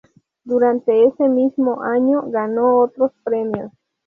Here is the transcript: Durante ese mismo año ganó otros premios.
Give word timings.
Durante 0.43 1.05
ese 1.05 1.29
mismo 1.29 1.83
año 1.83 2.23
ganó 2.25 2.79
otros 2.79 3.11
premios. 3.23 3.71